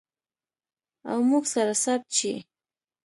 او 1.09 1.17
موږ 1.29 1.43
سره 1.53 1.73
ثبت 1.83 2.09
شي. 2.17 2.33